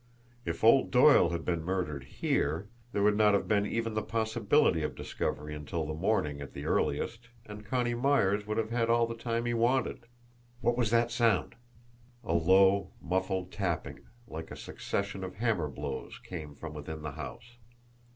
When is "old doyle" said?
0.63-1.29